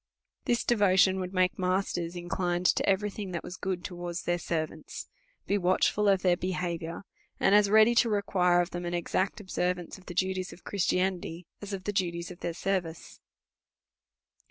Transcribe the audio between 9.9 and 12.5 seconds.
500 A SERIOUS CALL TO A of the duties of Christianity, as of the duties of